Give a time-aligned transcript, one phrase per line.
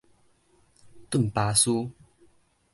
[1.11, 1.69] 頓巴斯